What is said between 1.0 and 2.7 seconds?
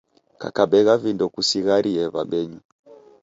vindo kusigharie wambenyu